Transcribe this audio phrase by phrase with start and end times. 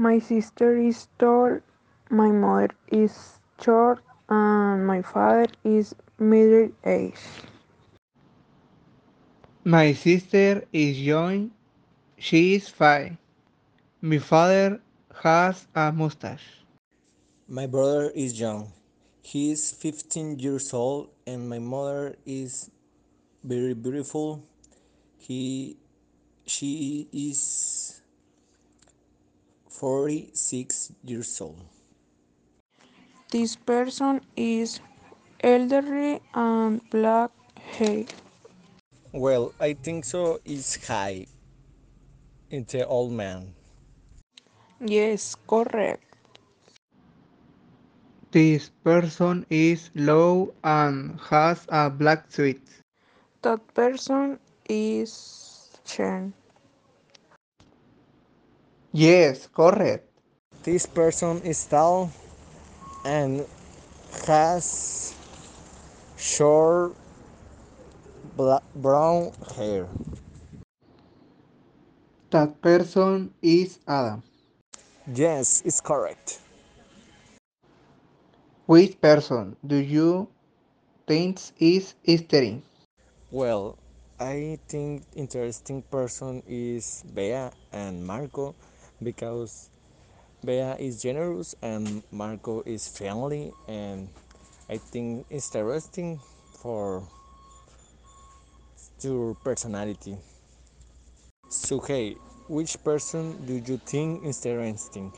[0.00, 1.58] My sister is tall,
[2.08, 3.98] my mother is short,
[4.28, 7.18] and my father is middle aged.
[9.64, 11.50] My sister is young,
[12.16, 13.16] she is five.
[14.00, 14.80] My father
[15.20, 16.62] has a mustache.
[17.48, 18.70] My brother is young.
[19.22, 22.70] He is 15 years old and my mother is
[23.42, 24.44] very beautiful.
[25.18, 25.76] He
[26.46, 27.42] she is
[29.78, 31.62] 46 years old.
[33.30, 34.80] This person is
[35.42, 38.04] elderly and black hair.
[39.12, 41.26] Well, I think so is high.
[42.50, 43.54] It's an old man.
[44.80, 46.04] Yes, correct.
[48.30, 52.62] This person is low and has a black suit.
[53.42, 56.34] That person is Chen.
[58.98, 60.10] Yes, correct.
[60.64, 62.10] This person is tall
[63.04, 63.46] and
[64.26, 65.14] has
[66.16, 66.94] short
[68.36, 69.88] bla- brown hair.
[72.30, 74.22] That person is Adam.
[75.12, 76.40] Yes, it's correct.
[78.66, 80.28] Which person do you
[81.06, 82.62] think is interesting?
[83.30, 83.78] Well,
[84.20, 88.54] I think interesting person is Bea and Marco
[89.02, 89.70] because
[90.44, 94.08] Bea is generous and Marco is friendly and
[94.68, 96.20] I think it's interesting
[96.62, 97.02] for
[99.00, 100.16] your personality.
[101.48, 102.16] So hey,
[102.48, 105.12] which person do you think is interesting?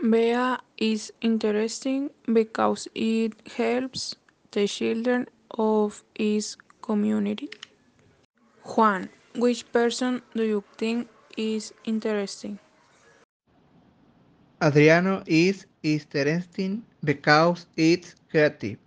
[0.00, 4.14] Bea is interesting because it helps
[4.52, 7.48] the children of its community.
[8.64, 12.58] Juan, which person do you think is interesting?
[14.62, 18.78] Adriano is interesting because it's creative.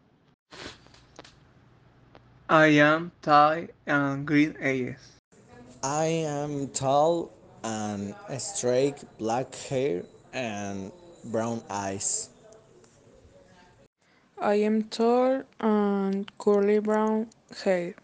[2.49, 5.19] I am Thai and green eyes.
[5.83, 7.31] I am tall
[7.63, 10.03] and straight black hair
[10.33, 10.91] and
[11.25, 12.29] brown eyes.
[14.39, 17.27] I am tall and curly brown
[17.63, 17.95] hair.